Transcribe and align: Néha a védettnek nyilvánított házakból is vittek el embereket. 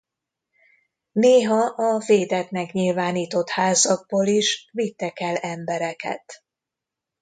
Néha 1.11 1.63
a 1.65 1.97
védettnek 1.99 2.71
nyilvánított 2.71 3.49
házakból 3.49 4.25
is 4.27 4.69
vittek 4.71 5.19
el 5.19 5.35
embereket. 5.37 6.43